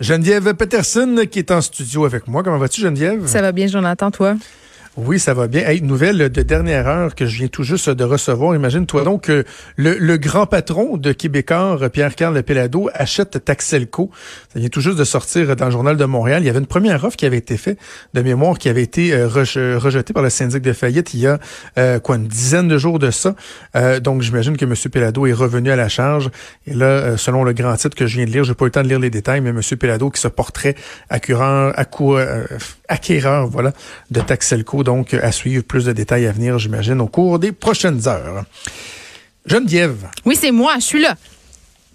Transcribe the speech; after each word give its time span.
Geneviève 0.00 0.54
Peterson 0.54 1.24
qui 1.30 1.38
est 1.38 1.50
en 1.50 1.60
studio 1.60 2.04
avec 2.04 2.26
moi. 2.28 2.42
Comment 2.42 2.58
vas-tu, 2.58 2.80
Geneviève? 2.80 3.26
Ça 3.26 3.40
va 3.42 3.52
bien, 3.52 3.66
Jonathan, 3.66 4.10
toi? 4.10 4.36
Oui, 4.96 5.18
ça 5.18 5.34
va 5.34 5.48
bien. 5.48 5.66
Hey, 5.66 5.82
nouvelle 5.82 6.28
de 6.28 6.42
dernière 6.42 6.86
heure 6.86 7.16
que 7.16 7.26
je 7.26 7.38
viens 7.38 7.48
tout 7.48 7.64
juste 7.64 7.90
de 7.90 8.04
recevoir. 8.04 8.54
Imagine-toi 8.54 9.02
donc 9.02 9.22
que 9.22 9.44
le, 9.74 9.98
le, 9.98 10.16
grand 10.18 10.46
patron 10.46 10.96
de 10.98 11.10
Québécois, 11.10 11.80
Pierre-Carl 11.92 12.40
Pelado, 12.44 12.88
achète 12.94 13.44
Taxelco. 13.44 14.12
Ça 14.52 14.60
vient 14.60 14.68
tout 14.68 14.80
juste 14.80 14.96
de 14.96 15.02
sortir 15.02 15.56
dans 15.56 15.64
le 15.64 15.72
journal 15.72 15.96
de 15.96 16.04
Montréal. 16.04 16.44
Il 16.44 16.46
y 16.46 16.48
avait 16.48 16.60
une 16.60 16.66
première 16.66 17.02
offre 17.02 17.16
qui 17.16 17.26
avait 17.26 17.38
été 17.38 17.56
faite 17.56 17.76
de 18.14 18.22
mémoire, 18.22 18.56
qui 18.56 18.68
avait 18.68 18.84
été 18.84 19.12
euh, 19.12 19.26
rejetée 19.26 20.12
par 20.12 20.22
le 20.22 20.30
syndic 20.30 20.62
de 20.62 20.72
faillite 20.72 21.12
il 21.12 21.20
y 21.20 21.26
a 21.26 21.40
euh, 21.76 21.98
quoi 21.98 22.14
une 22.14 22.28
dizaine 22.28 22.68
de 22.68 22.78
jours 22.78 23.00
de 23.00 23.10
ça. 23.10 23.34
Euh, 23.74 23.98
donc 23.98 24.22
j'imagine 24.22 24.56
que 24.56 24.64
M. 24.64 24.74
Pelado 24.92 25.26
est 25.26 25.32
revenu 25.32 25.72
à 25.72 25.76
la 25.76 25.88
charge. 25.88 26.30
Et 26.68 26.74
là, 26.74 27.16
selon 27.16 27.42
le 27.42 27.52
grand 27.52 27.74
titre 27.74 27.96
que 27.96 28.06
je 28.06 28.18
viens 28.18 28.26
de 28.26 28.30
lire, 28.30 28.44
j'ai 28.44 28.54
pas 28.54 28.64
eu 28.64 28.68
le 28.68 28.72
temps 28.72 28.84
de 28.84 28.88
lire 28.88 29.00
les 29.00 29.10
détails, 29.10 29.40
mais 29.40 29.50
M. 29.50 29.60
Pelado 29.76 30.08
qui 30.10 30.20
se 30.20 30.28
porterait 30.28 30.76
acquéreur, 31.10 31.74
acquéreur 32.88 33.48
voilà, 33.48 33.72
de 34.12 34.20
Taxelco 34.20 34.83
donc 34.84 35.14
à 35.14 35.32
suivre 35.32 35.64
plus 35.64 35.86
de 35.86 35.92
détails 35.92 36.26
à 36.26 36.32
venir, 36.32 36.58
j'imagine, 36.58 37.00
au 37.00 37.08
cours 37.08 37.38
des 37.38 37.52
prochaines 37.52 38.06
heures. 38.06 38.44
Geneviève. 39.46 40.08
Oui, 40.24 40.38
c'est 40.40 40.52
moi, 40.52 40.74
je 40.76 40.84
suis 40.84 41.02
là. 41.02 41.16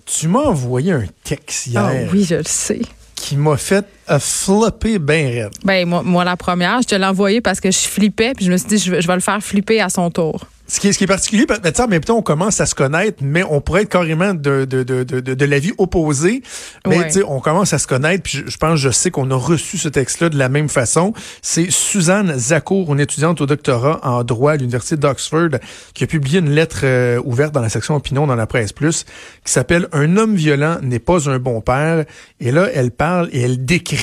Tu 0.05 0.27
m'as 0.27 0.39
envoyé 0.39 0.91
un 0.91 1.05
texte 1.23 1.67
hier. 1.67 1.83
Ah 1.85 1.91
oui, 2.11 2.25
je 2.27 2.35
le 2.35 2.43
sais. 2.43 2.81
Qui 3.15 3.37
m'a 3.37 3.57
fait 3.57 3.85
flopper 4.17 4.97
bien 4.97 5.27
raide. 5.29 5.51
Ben, 5.63 5.87
moi, 5.87 6.01
moi, 6.03 6.23
la 6.23 6.35
première, 6.35 6.81
je 6.81 6.87
te 6.87 6.95
l'ai 6.95 7.05
envoyé 7.05 7.41
parce 7.41 7.59
que 7.59 7.69
je 7.69 7.77
flippais, 7.77 8.33
puis 8.35 8.45
je 8.45 8.51
me 8.51 8.57
suis 8.57 8.67
dit, 8.67 8.77
je 8.79 8.89
vais 8.91 9.13
le 9.13 9.19
faire 9.19 9.43
flipper 9.43 9.81
à 9.81 9.89
son 9.89 10.09
tour. 10.09 10.47
Ce 10.69 10.79
qui, 10.79 10.87
est, 10.87 10.93
ce 10.93 10.99
qui 10.99 11.05
est 11.05 11.07
particulier, 11.07 11.47
ben, 11.47 11.59
en 11.79 11.87
même 11.87 12.03
temps, 12.03 12.17
on 12.17 12.21
commence 12.21 12.61
à 12.61 12.67
se 12.67 12.75
connaître, 12.75 13.23
mais 13.23 13.43
on 13.49 13.59
pourrait 13.59 13.81
être 13.81 13.89
carrément 13.89 14.35
de, 14.35 14.65
de, 14.65 14.83
de, 14.83 15.03
de, 15.03 15.19
de 15.19 15.45
l'avis 15.45 15.73
opposé. 15.79 16.43
Mais 16.87 17.09
on 17.23 17.39
commence 17.39 17.73
à 17.73 17.79
se 17.79 17.87
connaître, 17.87 18.21
puis 18.21 18.43
je, 18.45 18.57
pense, 18.57 18.77
je 18.77 18.91
sais 18.91 19.09
qu'on 19.09 19.31
a 19.31 19.35
reçu 19.35 19.79
ce 19.79 19.89
texte-là 19.89 20.29
de 20.29 20.37
la 20.37 20.47
même 20.47 20.69
façon. 20.69 21.13
C'est 21.41 21.71
Suzanne 21.71 22.37
Zakour, 22.37 22.93
une 22.93 22.99
étudiante 22.99 23.41
au 23.41 23.47
doctorat 23.47 23.99
en 24.03 24.23
droit 24.23 24.51
à 24.51 24.55
l'Université 24.57 24.95
d'Oxford, 24.95 25.57
qui 25.95 26.03
a 26.03 26.07
publié 26.07 26.37
une 26.37 26.51
lettre 26.51 26.81
euh, 26.83 27.19
ouverte 27.25 27.51
dans 27.51 27.61
la 27.61 27.69
section 27.69 27.95
opinion 27.95 28.27
dans 28.27 28.35
la 28.35 28.45
presse 28.45 28.71
plus, 28.71 29.05
qui 29.43 29.51
s'appelle 29.51 29.87
Un 29.91 30.17
homme 30.17 30.35
violent 30.35 30.77
n'est 30.83 30.99
pas 30.99 31.27
un 31.31 31.39
bon 31.39 31.61
père. 31.61 32.05
Et 32.39 32.51
là, 32.51 32.67
elle 32.71 32.91
parle 32.91 33.27
et 33.31 33.41
elle 33.41 33.65
décrit 33.65 33.98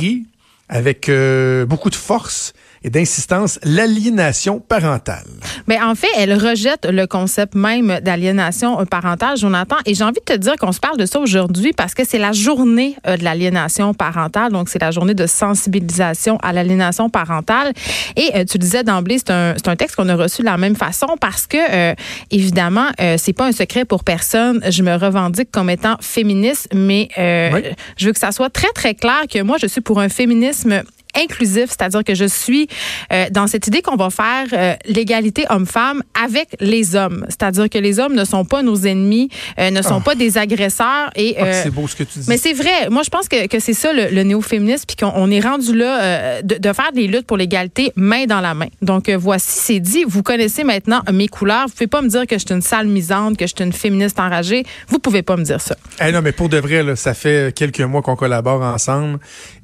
avec 0.69 1.09
euh, 1.09 1.65
beaucoup 1.67 1.91
de 1.91 1.95
force 1.95 2.53
et 2.85 2.91
d'insistance 2.91 3.59
l'aliénation 3.63 4.61
parentale. 4.61 5.27
Mais 5.67 5.81
en 5.81 5.95
fait, 5.95 6.09
elle 6.17 6.35
rejette 6.35 6.87
le 6.87 7.07
concept 7.07 7.55
même 7.55 8.01
d'aliénation 8.03 8.85
parentale, 8.87 9.37
Jonathan. 9.37 9.77
Et 9.87 9.95
j'ai 9.95 10.05
envie 10.05 10.21
de 10.27 10.35
te 10.35 10.39
dire 10.39 10.57
qu'on 10.57 10.73
se 10.73 10.81
parle 10.81 10.97
de 10.97 11.07
ça 11.07 11.19
aujourd'hui 11.19 11.73
parce 11.73 11.95
que 11.95 12.05
c'est 12.05 12.19
la 12.19 12.33
journée 12.33 12.97
euh, 13.07 13.17
de 13.17 13.25
l'aliénation 13.25 13.95
parentale. 13.95 14.53
Donc, 14.53 14.69
c'est 14.69 14.81
la 14.81 14.91
journée 14.91 15.15
de 15.15 15.27
sensibilisation 15.27 16.39
à 16.43 16.53
l'aliénation 16.53 17.11
parentale. 17.11 17.73
Et 18.17 18.31
euh, 18.35 18.45
tu 18.45 18.59
disais 18.59 18.85
d'emblée, 18.85 19.19
c'est 19.19 19.31
un, 19.31 19.55
un, 19.67 19.77
texte 19.77 19.97
qu'on 19.97 20.09
a 20.09 20.17
reçu 20.17 20.43
de 20.43 20.47
la 20.47 20.57
même 20.57 20.77
façon 20.77 21.09
parce 21.21 21.47
que, 21.47 21.57
euh, 21.57 21.95
évidemment, 22.31 22.87
c'est 23.19 23.33
pas 23.33 23.47
un 23.47 23.53
secret 23.53 23.85
pour 23.85 24.05
personne. 24.05 24.61
Je 24.69 24.83
me 24.83 24.95
revendique 24.97 25.51
comme 25.51 25.71
étant 25.71 25.97
féministe, 26.01 26.69
mais 26.75 27.09
je 27.17 28.07
veux 28.07 28.13
que 28.13 28.19
ça 28.19 28.33
soit 28.33 28.51
très, 28.51 28.71
très 28.75 28.95
clair 28.95 29.23
que 29.31 29.43
moi, 29.43 29.57
je 29.61 29.67
suis 29.67 29.81
pour 29.81 30.01
un 30.01 30.09
féminisme 30.09 30.83
inclusif, 31.17 31.67
c'est-à-dire 31.69 32.05
que 32.05 32.15
je 32.15 32.25
suis 32.25 32.69
euh, 33.13 33.27
dans 33.31 33.47
cette 33.47 33.67
idée 33.67 33.83
qu'on 33.83 33.97
va 33.97 34.11
faire 34.11 34.47
euh, 34.53 34.75
l'égalité 34.87 35.45
homme-femme 35.51 36.03
avec 36.23 36.57
les 36.61 36.97
hommes, 36.97 37.25
c'est-à-dire 37.29 37.69
que 37.69 37.79
les 37.79 37.99
hommes 37.99 38.15
ne 38.15 38.25
sont 38.25 38.45
pas 38.45 38.63
nos 38.63 38.77
ennemis, 38.77 39.29
euh, 39.59 39.71
ne 39.71 39.83
sont 39.83 39.99
ah. 39.99 40.05
pas 40.05 40.15
des 40.15 40.39
agresseurs 40.39 41.11
et 41.17 41.37
ah, 41.39 41.53
c'est 41.53 41.71
beau 41.71 41.87
ce 41.89 41.97
que 41.97 42.05
tu 42.05 42.19
dis. 42.19 42.27
Mais 42.29 42.37
c'est 42.37 42.53
vrai, 42.53 42.89
moi 42.91 43.03
je 43.03 43.11
pense 43.11 43.29
que, 43.29 43.47
que 43.47 43.59
c'est 43.59 43.75
ça 43.75 43.93
le, 43.93 44.23
néo-féminisme 44.23 44.85
puis 44.87 44.97
qu'on 44.97 45.31
est 45.31 45.41
rendu 45.41 45.77
là 45.77 46.43
de, 46.43 46.57
de, 46.57 46.73
faire 46.73 46.93
des 46.93 47.07
luttes 47.07 47.27
pour 47.27 47.37
l'égalité 47.37 47.93
main 47.97 48.27
dans 48.27 48.41
la 48.41 48.55
main. 48.55 48.69
Donc 48.83 49.09
voici, 49.11 49.59
c'est 49.61 49.81
dit, 49.81 50.05
vous 50.07 50.23
connaissez 50.23 50.65
maintenant 50.65 51.03
mes 51.13 51.29
couleurs, 51.29 51.67
vous 51.67 51.73
pouvez 51.73 51.87
pas 51.87 52.03
me 52.03 52.09
dire 52.09 52.27
que 52.27 52.39
je 52.39 52.45
suis 52.47 52.55
une 52.55 52.63
sale 52.63 52.89
misante, 52.89 53.37
que 53.37 53.47
je 53.47 53.55
suis 53.55 53.65
une 53.65 53.73
féministe 53.73 54.19
enragée, 54.19 54.65
vous 54.89 54.99
pouvez 54.99 55.23
pas 55.23 55.37
me 55.37 55.45
dire 55.45 55.61
ça. 55.61 55.77
Eh 56.05 56.13
non, 56.13 56.23
mais 56.23 56.33
pour 56.33 56.49
de 56.49 56.59
vrai 56.59 56.83
là, 56.83 56.97
ça 56.97 57.15
fait 57.15 57.55
quelques 57.55 57.81
mois 57.81 58.03
qu'on 58.03 58.17
collabore 58.17 58.63
ensemble 58.63 59.19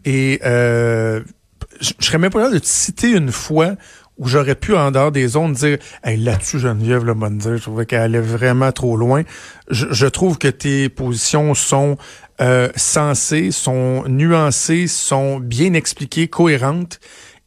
et 0.05 0.41
euh, 0.45 1.21
je, 1.83 1.93
serais 1.99 2.19
même 2.19 2.31
pas 2.31 2.41
là 2.41 2.51
de 2.51 2.59
te 2.59 2.67
citer 2.67 3.11
une 3.11 3.33
fois 3.33 3.75
où 4.19 4.29
j'aurais 4.29 4.55
pu, 4.55 4.75
en 4.75 4.91
dehors 4.91 5.11
des 5.11 5.29
zones, 5.29 5.53
dire 5.55 5.79
hey, 6.05 6.17
là-dessus, 6.17 6.59
Geneviève, 6.59 7.05
le 7.05 7.15
bon 7.15 7.37
dire, 7.37 7.57
je 7.57 7.63
trouvais 7.63 7.87
qu'elle 7.87 8.03
allait 8.03 8.21
vraiment 8.21 8.71
trop 8.71 8.97
loin. 8.97 9.23
Je, 9.71 10.07
trouve 10.07 10.39
que 10.39 10.49
tes 10.49 10.89
positions 10.89 11.55
sont 11.55 11.97
euh, 12.41 12.69
sensées, 12.77 13.51
sont 13.51 14.05
nuancées, 14.07 14.87
sont 14.87 15.41
bien 15.41 15.73
expliquées, 15.75 16.29
cohérentes. 16.29 17.01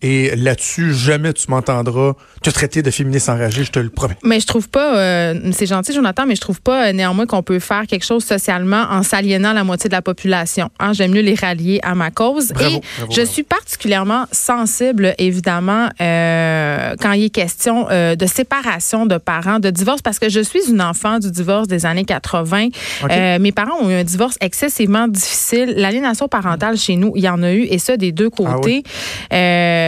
Et 0.07 0.35
là-dessus, 0.35 0.93
jamais 0.93 1.33
tu 1.33 1.49
m'entendras 1.49 2.13
te 2.43 2.51
traiter 2.51 2.83
de 2.83 2.91
féministe 2.91 3.27
enragée, 3.27 3.63
je 3.63 3.71
te 3.71 3.79
le 3.79 3.89
promets. 3.89 4.17
Mais 4.23 4.39
je 4.39 4.45
trouve 4.45 4.69
pas, 4.69 4.99
euh, 4.99 5.51
c'est 5.51 5.65
gentil 5.65 5.93
Jonathan, 5.93 6.27
mais 6.27 6.35
je 6.35 6.41
trouve 6.41 6.61
pas 6.61 6.89
euh, 6.89 6.93
néanmoins 6.93 7.25
qu'on 7.25 7.41
peut 7.41 7.57
faire 7.57 7.87
quelque 7.87 8.05
chose 8.05 8.23
socialement 8.23 8.85
en 8.91 9.01
s'aliénant 9.01 9.51
la 9.51 9.63
moitié 9.63 9.89
de 9.89 9.95
la 9.95 10.03
population. 10.03 10.69
Hein. 10.79 10.93
J'aime 10.93 11.09
mieux 11.09 11.23
les 11.23 11.33
rallier 11.33 11.79
à 11.81 11.95
ma 11.95 12.11
cause. 12.11 12.51
et 12.61 12.81
je 13.09 13.21
suis 13.23 13.41
particulièrement 13.41 14.25
sensible, 14.31 15.15
évidemment, 15.17 15.89
euh, 15.99 16.93
quand 17.01 17.13
il 17.13 17.23
est 17.23 17.29
question 17.31 17.87
de 17.89 18.25
séparation 18.27 19.07
de 19.07 19.17
parents, 19.17 19.57
de 19.57 19.71
divorce, 19.71 20.03
parce 20.03 20.19
que 20.19 20.29
je 20.29 20.41
suis 20.41 20.69
une 20.69 20.83
enfant 20.83 21.17
du 21.17 21.31
divorce 21.31 21.67
des 21.67 21.87
années 21.87 22.05
80. 22.05 22.67
Euh, 23.09 23.39
mes 23.39 23.51
parents 23.51 23.81
ont 23.81 23.89
eu 23.89 23.95
un 23.95 24.03
divorce 24.03 24.37
excessivement 24.39 25.07
difficile. 25.07 25.73
L'aliénation 25.77 26.27
parentale 26.27 26.77
chez 26.77 26.95
nous, 26.95 27.13
il 27.15 27.23
y 27.23 27.29
en 27.29 27.41
a 27.41 27.51
eu, 27.51 27.63
et 27.63 27.79
ça 27.79 27.97
des 27.97 28.11
deux 28.11 28.29
ah 28.31 28.53
côtés. 28.53 28.83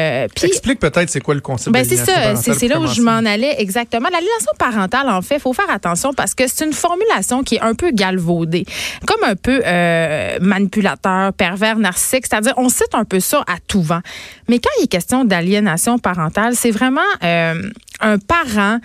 Euh, 0.07 0.27
Explique 0.43 0.79
peut-être 0.79 1.09
c'est 1.09 1.21
quoi 1.21 1.35
le 1.35 1.41
concept 1.41 1.73
ben 1.73 1.85
c'est 1.85 1.97
ça, 1.97 2.35
c'est 2.35 2.67
là 2.67 2.79
où 2.79 2.87
je 2.87 3.01
m'en 3.01 3.17
allais 3.17 3.55
exactement. 3.59 4.09
L'aliénation 4.11 4.51
parentale, 4.57 5.09
en 5.09 5.21
fait, 5.21 5.35
il 5.35 5.41
faut 5.41 5.53
faire 5.53 5.69
attention 5.69 6.13
parce 6.13 6.33
que 6.33 6.47
c'est 6.47 6.65
une 6.65 6.73
formulation 6.73 7.43
qui 7.43 7.55
est 7.55 7.61
un 7.61 7.73
peu 7.73 7.91
galvaudée, 7.91 8.65
comme 9.05 9.23
un 9.23 9.35
peu 9.35 9.61
euh, 9.65 10.37
manipulateur, 10.41 11.33
pervers, 11.33 11.77
narcissique. 11.77 12.25
C'est-à-dire, 12.29 12.53
on 12.57 12.69
cite 12.69 12.93
un 12.93 13.05
peu 13.05 13.19
ça 13.19 13.43
à 13.47 13.57
tout 13.67 13.81
vent. 13.81 14.01
Mais 14.47 14.59
quand 14.59 14.69
il 14.79 14.85
est 14.85 14.87
question 14.87 15.25
d'aliénation 15.25 15.99
parentale, 15.99 16.55
c'est 16.55 16.71
vraiment 16.71 17.01
euh, 17.23 17.69
un 17.99 18.17
parent 18.17 18.79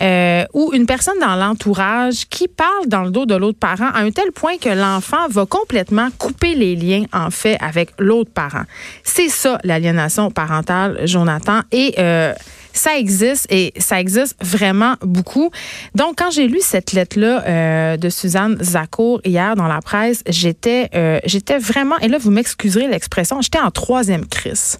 euh, 0.00 0.44
ou 0.54 0.70
une 0.72 0.86
personne 0.86 1.18
dans 1.20 1.36
l'entourage 1.36 2.26
qui 2.28 2.48
parle 2.48 2.86
dans 2.86 3.02
le 3.02 3.10
dos 3.10 3.26
de 3.26 3.34
l'autre 3.34 3.58
parent 3.58 3.90
à 3.92 4.00
un 4.00 4.10
tel 4.10 4.32
point 4.32 4.56
que 4.58 4.68
l'enfant 4.68 5.28
va 5.28 5.46
complètement 5.46 6.08
couper 6.18 6.54
les 6.54 6.76
liens 6.76 7.04
en 7.12 7.30
fait 7.30 7.56
avec 7.60 7.90
l'autre 7.98 8.30
parent. 8.32 8.64
C'est 9.04 9.28
ça 9.28 9.58
l'aliénation 9.64 10.30
parentale, 10.30 11.00
Jonathan. 11.04 11.60
Et 11.72 11.94
euh, 11.98 12.32
ça 12.72 12.98
existe 12.98 13.46
et 13.50 13.72
ça 13.78 14.00
existe 14.00 14.36
vraiment 14.42 14.94
beaucoup. 15.02 15.50
Donc, 15.94 16.14
quand 16.18 16.30
j'ai 16.30 16.46
lu 16.46 16.58
cette 16.60 16.92
lettre-là 16.92 17.44
euh, 17.46 17.96
de 17.96 18.08
Suzanne 18.08 18.56
Zakour 18.62 19.20
hier 19.24 19.56
dans 19.56 19.66
la 19.66 19.80
presse, 19.80 20.22
j'étais 20.26 20.88
euh, 20.94 21.18
j'étais 21.24 21.58
vraiment, 21.58 21.98
et 21.98 22.08
là, 22.08 22.18
vous 22.18 22.30
m'excuserez 22.30 22.88
l'expression, 22.88 23.40
j'étais 23.40 23.60
en 23.60 23.70
troisième 23.70 24.26
crise. 24.26 24.78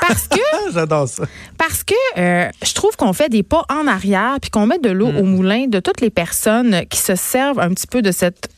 Parce 0.00 0.28
que... 0.28 0.38
J'adore 0.72 1.08
ça. 1.08 1.24
Parce 1.58 1.84
que 1.84 1.94
euh, 2.18 2.48
je 2.64 2.74
trouve 2.74 2.96
qu'on 2.96 3.12
fait 3.12 3.28
des 3.28 3.42
pas 3.42 3.64
en 3.68 3.86
arrière 3.86 4.36
puis 4.40 4.50
qu'on 4.50 4.66
met 4.66 4.78
de 4.78 4.90
l'eau 4.90 5.12
mm. 5.12 5.16
au 5.18 5.22
moulin 5.24 5.66
de 5.66 5.80
toutes 5.80 6.00
les 6.00 6.10
personnes 6.10 6.84
qui 6.88 6.98
se 6.98 7.14
servent 7.14 7.60
un 7.60 7.70
petit 7.70 7.86
peu 7.86 8.02
de 8.02 8.12
cette 8.12 8.48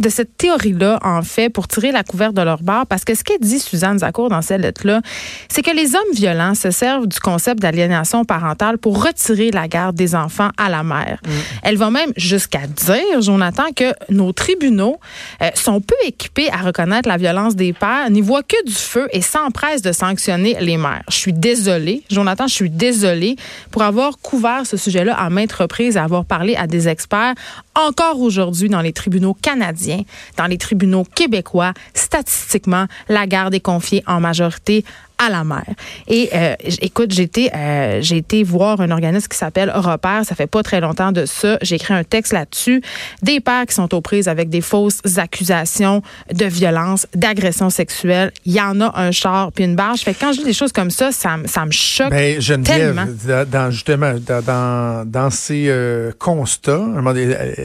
de 0.00 0.08
cette 0.08 0.36
théorie-là, 0.36 0.98
en 1.02 1.22
fait, 1.22 1.50
pour 1.50 1.68
tirer 1.68 1.92
la 1.92 2.02
couverte 2.02 2.34
de 2.34 2.42
leur 2.42 2.62
barre, 2.62 2.86
parce 2.86 3.04
que 3.04 3.14
ce 3.14 3.22
qu'elle 3.22 3.40
dit 3.40 3.58
Suzanne 3.58 3.98
Zakour 3.98 4.28
dans 4.30 4.42
cette 4.42 4.62
lettre-là, 4.62 5.00
c'est 5.48 5.62
que 5.62 5.74
les 5.74 5.94
hommes 5.94 6.14
violents 6.14 6.54
se 6.54 6.70
servent 6.70 7.06
du 7.06 7.20
concept 7.20 7.60
d'aliénation 7.60 8.24
parentale 8.24 8.78
pour 8.78 9.04
retirer 9.04 9.50
la 9.50 9.68
garde 9.68 9.96
des 9.96 10.14
enfants 10.14 10.50
à 10.56 10.68
la 10.68 10.82
mère. 10.82 11.20
Mm. 11.24 11.30
Elle 11.62 11.76
va 11.76 11.90
même 11.90 12.12
jusqu'à 12.16 12.66
dire, 12.66 13.20
Jonathan, 13.20 13.72
que 13.74 13.92
nos 14.08 14.32
tribunaux 14.32 14.98
euh, 15.42 15.50
sont 15.54 15.80
peu 15.80 15.94
équipés 16.04 16.50
à 16.50 16.58
reconnaître 16.58 17.08
la 17.08 17.16
violence 17.16 17.54
des 17.54 17.72
pères, 17.72 18.10
n'y 18.10 18.20
voient 18.22 18.42
que 18.42 18.64
du 18.66 18.74
feu 18.74 19.08
et 19.12 19.20
s'empressent 19.20 19.82
de 19.82 19.92
sanctionner 19.92 20.56
les 20.60 20.76
mères. 20.76 21.02
Je 21.08 21.16
suis 21.16 21.32
désolée, 21.32 22.02
Jonathan, 22.10 22.46
je 22.46 22.54
suis 22.54 22.70
désolée 22.70 23.36
pour 23.70 23.82
avoir 23.82 24.18
couvert 24.18 24.64
ce 24.64 24.76
sujet-là 24.76 25.14
à 25.14 25.28
maintes 25.30 25.52
reprises 25.52 25.96
et 25.96 26.00
avoir 26.00 26.24
parlé 26.24 26.56
à 26.56 26.66
des 26.66 26.88
experts 26.88 27.34
encore 27.74 28.20
aujourd'hui 28.20 28.68
dans 28.68 28.80
les 28.80 28.92
tribunaux 28.92 29.34
canadiens 29.34 29.89
Dans 30.36 30.46
les 30.46 30.58
tribunaux 30.58 31.04
québécois, 31.04 31.72
statistiquement, 31.94 32.86
la 33.08 33.26
garde 33.26 33.54
est 33.54 33.60
confiée 33.60 34.02
en 34.06 34.20
majorité 34.20 34.84
à 35.20 35.28
la 35.28 35.44
mère. 35.44 35.66
Et 36.08 36.30
euh, 36.32 36.54
écoute, 36.80 37.12
j'ai 37.12 37.24
été, 37.24 37.54
euh, 37.54 37.98
j'ai 38.00 38.16
été 38.16 38.42
voir 38.42 38.80
un 38.80 38.90
organisme 38.90 39.28
qui 39.28 39.36
s'appelle 39.36 39.70
Repère. 39.70 40.24
Ça 40.24 40.34
fait 40.34 40.46
pas 40.46 40.62
très 40.62 40.80
longtemps 40.80 41.12
de 41.12 41.26
ça. 41.26 41.58
J'ai 41.60 41.76
écrit 41.76 41.92
un 41.92 42.04
texte 42.04 42.32
là-dessus. 42.32 42.82
Des 43.22 43.40
pères 43.40 43.66
qui 43.66 43.74
sont 43.74 43.94
aux 43.94 44.00
prises 44.00 44.28
avec 44.28 44.48
des 44.48 44.62
fausses 44.62 45.00
accusations 45.18 46.02
de 46.32 46.46
violence, 46.46 47.06
d'agression 47.14 47.68
sexuelle. 47.68 48.32
Il 48.46 48.54
y 48.54 48.60
en 48.62 48.80
a 48.80 48.98
un 48.98 49.10
char 49.10 49.52
puis 49.52 49.64
une 49.64 49.76
barge. 49.76 50.00
Fait 50.00 50.14
que 50.14 50.20
quand 50.20 50.32
je 50.32 50.38
dis 50.38 50.44
des 50.44 50.54
choses 50.54 50.72
comme 50.72 50.90
ça, 50.90 51.12
ça, 51.12 51.36
ça 51.44 51.66
me 51.66 51.70
choque 51.70 52.10
ben, 52.10 52.40
tellement. 52.62 53.06
Dans, 53.50 53.70
justement, 53.70 54.14
dans, 54.26 55.04
dans, 55.06 55.30
ces 55.30 55.66
euh, 55.68 56.12
constats, 56.18 56.86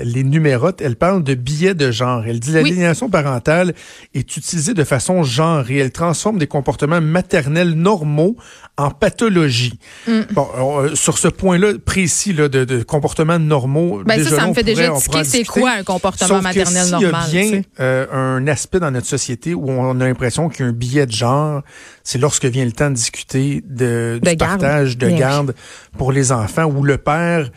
les 0.04 0.24
numérotes, 0.26 0.82
elle 0.82 0.98
parle 0.98 1.24
de 1.24 1.36
billets 1.36 1.74
de 1.74 1.90
genre. 1.90 2.24
Elle 2.28 2.42
dit 2.42 2.52
l'aliénation 2.52 3.10
parentale 3.10 3.74
est 4.14 4.36
utilisée 4.36 4.74
de 4.74 4.84
façon 4.84 5.24
genrée. 5.24 5.78
Elle 5.78 5.92
transforme 5.92 6.38
des 6.38 6.48
comportements 6.48 7.00
matériels 7.00 7.45
normaux 7.50 8.36
en 8.78 8.92
pathologie. 8.92 9.80
Mm. 10.08 10.22
Bon, 10.32 10.48
euh, 10.58 10.96
sur 10.96 11.18
ce 11.18 11.28
point-là 11.28 11.74
précis 11.84 12.34
là, 12.34 12.50
de, 12.50 12.66
de 12.66 12.84
comportements 12.84 13.40
normaux, 13.40 14.04
ben 14.06 14.24
ça, 14.24 14.36
ça 14.36 14.48
me 14.48 14.54
fait 14.54 14.64
déjà 14.64 14.94
c'est 15.24 15.46
quoi 15.46 15.72
un 15.72 15.84
comportement 15.84 16.42
maternel 16.42 16.90
normal. 16.90 17.24
Il 17.32 17.36
y 17.36 17.38
a 17.38 17.52
bien 17.52 17.62
euh, 17.80 18.06
un 18.12 18.48
aspect 18.48 18.80
dans 18.80 18.92
notre 18.92 19.08
société 19.08 19.54
où 19.54 19.70
on 19.70 20.00
a 20.00 20.06
l'impression 20.06 20.50
qu'il 20.50 20.66
y 20.66 20.68
a 20.68 20.70
un 20.70 20.74
billet 20.74 21.06
de 21.06 21.12
genre, 21.12 21.62
c'est 22.04 22.18
lorsque 22.18 22.46
vient 22.46 22.66
le 22.66 22.72
temps 22.72 22.90
de 22.90 22.96
discuter 22.96 23.64
de, 23.66 24.20
du 24.22 24.38
partage 24.38 24.98
de 24.98 25.10
garde 25.10 25.56
pour 25.98 26.12
les 26.12 26.32
enfants, 26.32 26.66
où 26.66 26.84
le 26.84 26.98
père 26.98 27.50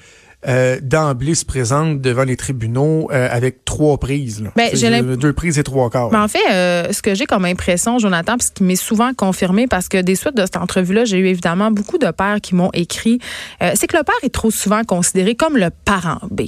euh, 0.47 0.79
d'emblée 0.81 1.35
se 1.35 1.45
présente 1.45 2.01
devant 2.01 2.23
les 2.23 2.37
tribunaux 2.37 3.09
euh, 3.11 3.29
avec 3.31 3.65
trois 3.65 3.99
prises. 3.99 4.45
Ben, 4.55 4.71
deux, 5.17 5.33
prises 5.33 5.59
et 5.59 5.65
trois 5.65 5.91
quarts. 5.91 6.11
Ben, 6.11 6.23
en 6.23 6.29
fait, 6.29 6.39
euh, 6.51 6.93
ce 6.93 7.03
que 7.03 7.15
j'ai 7.15 7.27
comme 7.27 7.45
impression, 7.45 7.99
Jonathan, 7.99 8.37
ce 8.39 8.53
qui 8.53 8.63
m'est 8.63 8.77
souvent 8.77 9.13
confirmé, 9.15 9.67
parce 9.67 9.89
que 9.89 10.01
des 10.01 10.15
suites 10.15 10.37
de 10.37 10.43
cette 10.43 10.57
entrevue-là, 10.57 11.05
j'ai 11.05 11.19
eu 11.19 11.27
évidemment 11.27 11.73
beaucoup 11.73 11.99
de 11.99 12.11
pères 12.13 12.41
qui 12.41 12.55
m'ont 12.55 12.71
écrit, 12.73 13.19
c'est 13.75 13.87
que 13.89 13.97
le 13.97 14.05
père 14.05 14.15
est 14.23 14.33
trop 14.33 14.51
souvent 14.51 14.85
considéré 14.85 15.35
comme 15.35 15.57
le 15.57 15.71
parent 15.85 16.21
B. 16.31 16.43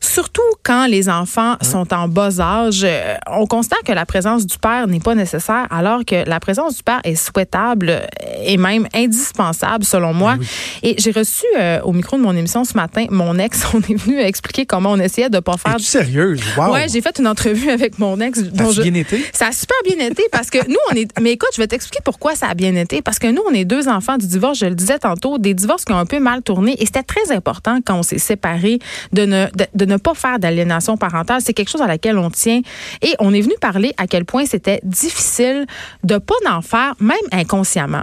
Surtout 0.00 0.42
quand 0.62 0.86
les 0.86 1.08
enfants 1.08 1.56
sont 1.62 1.92
en 1.92 2.08
bas 2.08 2.40
âge, 2.40 2.82
euh, 2.84 3.14
on 3.26 3.46
constate 3.46 3.82
que 3.84 3.92
la 3.92 4.06
présence 4.06 4.46
du 4.46 4.58
père 4.58 4.86
n'est 4.86 5.00
pas 5.00 5.14
nécessaire, 5.14 5.66
alors 5.70 6.04
que 6.04 6.28
la 6.28 6.40
présence 6.40 6.76
du 6.76 6.82
père 6.82 7.00
est 7.04 7.16
souhaitable 7.16 8.02
et 8.44 8.56
même 8.56 8.86
indispensable, 8.94 9.84
selon 9.84 10.12
moi. 10.12 10.36
Ben 10.36 10.46
et 10.82 10.94
j'ai 10.98 11.10
reçu 11.10 11.44
euh, 11.58 11.80
au 11.82 11.92
micro 11.92 12.16
de 12.16 12.22
mon 12.22 12.36
émission 12.36 12.64
ce 12.64 12.74
matin 12.74 13.06
mon 13.10 13.38
ex. 13.38 13.66
On 13.74 13.80
est 13.80 13.94
venu 13.94 14.20
expliquer 14.20 14.66
comment 14.66 14.92
on 14.92 14.98
essayait 14.98 15.30
de 15.30 15.40
pas 15.40 15.56
faire. 15.56 15.74
Es-tu 15.74 15.84
sérieuse? 15.84 16.40
Wow. 16.56 16.72
Ouais, 16.72 16.86
j'ai 16.88 17.00
fait 17.00 17.18
une 17.18 17.26
entrevue 17.26 17.70
avec 17.70 17.98
mon 17.98 18.18
ex. 18.20 18.40
Ça 18.56 18.64
a 18.64 18.82
bien 18.82 18.94
été? 18.94 19.24
Ça 19.32 19.48
a 19.48 19.52
super 19.52 19.76
bien 19.84 20.06
été 20.06 20.24
parce 20.32 20.50
que 20.50 20.58
nous, 20.68 20.78
on 20.90 20.94
est. 20.94 21.08
Mais 21.20 21.32
écoute, 21.32 21.50
je 21.54 21.60
vais 21.60 21.66
t'expliquer 21.66 22.00
pourquoi 22.04 22.34
ça 22.34 22.48
a 22.48 22.54
bien 22.54 22.74
été. 22.74 23.02
Parce 23.02 23.18
que 23.18 23.28
nous, 23.28 23.42
on 23.48 23.52
est 23.52 23.64
deux 23.64 23.88
enfants 23.88 24.16
du 24.16 24.26
divorce, 24.26 24.58
je 24.58 24.66
le 24.66 24.74
disais 24.74 24.98
tantôt, 24.98 25.38
des 25.38 25.54
divorces 25.54 25.84
qui 25.84 25.92
ont 25.92 25.98
un 25.98 26.06
peu 26.06 26.20
mal 26.20 26.42
tourné. 26.42 26.76
Et 26.80 26.86
c'était 26.86 27.02
très 27.02 27.32
important 27.32 27.78
quand 27.84 27.98
on 27.98 28.02
s'est 28.02 28.18
séparés 28.18 28.78
de 29.12 29.26
ne, 29.26 29.46
de 29.74 29.84
ne 29.88 29.96
pas 29.96 30.14
faire 30.14 30.38
d'aliénation 30.38 30.96
parentale. 30.96 31.40
C'est 31.42 31.54
quelque 31.54 31.70
chose 31.70 31.82
à 31.82 31.86
laquelle 31.86 32.18
on 32.18 32.30
tient. 32.30 32.60
Et 33.02 33.14
on 33.18 33.32
est 33.34 33.40
venu 33.40 33.54
parler 33.60 33.92
à 33.96 34.06
quel 34.06 34.24
point 34.24 34.44
c'était 34.46 34.80
difficile 34.82 35.66
de 36.04 36.18
pas 36.18 36.34
en 36.48 36.62
faire, 36.62 36.94
même 37.00 37.16
inconsciemment. 37.32 38.02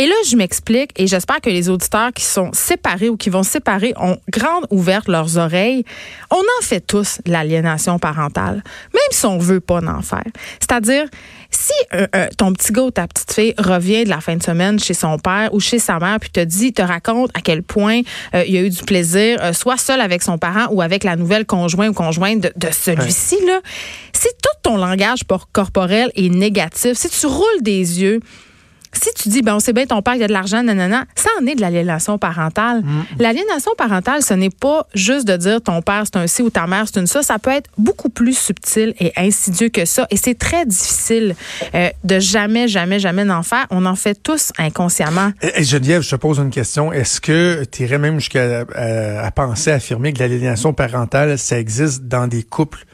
Et 0.00 0.06
là, 0.06 0.14
je 0.30 0.36
m'explique 0.36 0.92
et 0.94 1.08
j'espère 1.08 1.40
que 1.40 1.50
les 1.50 1.68
auditeurs 1.68 2.12
qui 2.12 2.24
sont 2.24 2.50
séparés 2.52 3.08
ou 3.08 3.16
qui 3.16 3.30
vont 3.30 3.42
séparer 3.42 3.92
ont 3.96 4.16
grande 4.30 4.64
ouverte 4.70 5.08
leurs 5.08 5.38
oreilles. 5.38 5.84
On 6.30 6.36
en 6.36 6.62
fait 6.62 6.80
tous 6.80 7.20
l'aliénation 7.26 7.98
parentale, 7.98 8.62
même 8.94 9.10
si 9.10 9.26
on 9.26 9.38
veut 9.38 9.58
pas 9.58 9.80
en 9.80 10.00
faire. 10.02 10.22
C'est-à-dire, 10.60 11.06
si 11.50 11.72
euh, 11.94 12.06
euh, 12.14 12.28
ton 12.36 12.52
petit 12.52 12.72
gars 12.72 12.82
ou 12.82 12.90
ta 12.92 13.08
petite 13.08 13.32
fille 13.32 13.54
revient 13.58 14.04
de 14.04 14.08
la 14.08 14.20
fin 14.20 14.36
de 14.36 14.42
semaine 14.42 14.78
chez 14.78 14.94
son 14.94 15.18
père 15.18 15.52
ou 15.52 15.58
chez 15.58 15.80
sa 15.80 15.98
mère 15.98 16.20
puis 16.20 16.30
te 16.30 16.40
dit, 16.40 16.72
te 16.72 16.82
raconte 16.82 17.32
à 17.34 17.40
quel 17.40 17.64
point 17.64 18.02
euh, 18.36 18.44
il 18.46 18.56
a 18.56 18.60
eu 18.60 18.70
du 18.70 18.84
plaisir, 18.84 19.52
soit 19.52 19.78
seul 19.78 20.00
avec 20.00 20.22
son 20.22 20.38
parent 20.38 20.68
ou 20.70 20.80
avec 20.80 21.02
la 21.02 21.16
nouvelle 21.16 21.44
conjointe 21.44 21.90
ou 21.90 21.94
conjointe 21.94 22.40
de, 22.40 22.52
de 22.54 22.68
celui-ci 22.70 23.44
là, 23.46 23.60
si 24.12 24.28
tout 24.28 24.58
ton 24.62 24.76
langage 24.76 25.22
corporel 25.52 26.12
est 26.14 26.28
négatif, 26.28 26.92
si 26.92 27.08
tu 27.08 27.26
roules 27.26 27.62
des 27.62 28.00
yeux 28.00 28.20
si 28.92 29.10
tu 29.14 29.28
dis, 29.28 29.42
ben, 29.42 29.56
on 29.56 29.60
sait 29.60 29.72
bien, 29.72 29.86
ton 29.86 30.02
père, 30.02 30.14
il 30.14 30.22
a 30.22 30.26
de 30.26 30.32
l'argent, 30.32 30.62
nanana, 30.62 31.04
ça 31.14 31.30
en 31.40 31.46
est 31.46 31.54
de 31.54 31.60
l'aliénation 31.60 32.18
parentale. 32.18 32.82
Mm. 32.82 33.04
L'aliénation 33.18 33.72
parentale, 33.76 34.22
ce 34.22 34.34
n'est 34.34 34.50
pas 34.50 34.86
juste 34.94 35.26
de 35.26 35.36
dire 35.36 35.60
ton 35.62 35.82
père, 35.82 36.04
c'est 36.04 36.16
un 36.16 36.26
ci 36.26 36.42
ou 36.42 36.50
ta 36.50 36.66
mère, 36.66 36.84
c'est 36.86 37.00
une 37.00 37.06
ça. 37.06 37.22
Ça 37.22 37.38
peut 37.38 37.50
être 37.50 37.70
beaucoup 37.76 38.08
plus 38.08 38.36
subtil 38.36 38.94
et 38.98 39.12
insidieux 39.16 39.68
que 39.68 39.84
ça. 39.84 40.06
Et 40.10 40.16
c'est 40.16 40.36
très 40.36 40.66
difficile 40.66 41.34
euh, 41.74 41.90
de 42.04 42.18
jamais, 42.18 42.68
jamais, 42.68 42.98
jamais 42.98 43.28
en 43.30 43.42
faire. 43.42 43.66
On 43.70 43.86
en 43.86 43.96
fait 43.96 44.14
tous 44.22 44.52
inconsciemment. 44.58 45.32
Et, 45.42 45.64
Geneviève, 45.64 46.02
je 46.02 46.10
te 46.10 46.16
pose 46.16 46.38
une 46.38 46.50
question. 46.50 46.92
Est-ce 46.92 47.20
que 47.20 47.64
tu 47.70 47.82
irais 47.82 47.98
même 47.98 48.18
jusqu'à 48.18 48.64
à, 48.74 49.30
penser, 49.30 49.70
affirmer 49.70 50.12
que 50.12 50.20
l'aliénation 50.20 50.72
parentale, 50.72 51.38
ça 51.38 51.58
existe 51.58 52.04
dans 52.04 52.26
des 52.26 52.42
couples 52.42 52.84